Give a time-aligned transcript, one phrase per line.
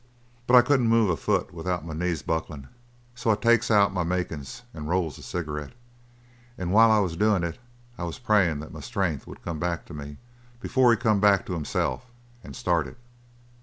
[0.47, 2.69] "But I couldn't move a foot without my knees bucklin',
[3.13, 5.73] so I takes out my makin's and rolls a cigarette.
[6.57, 7.59] And while I was doin' it
[7.99, 10.17] I was prayin' that my strength would come back to me
[10.59, 12.07] before he come back to himself
[12.43, 12.95] and started!"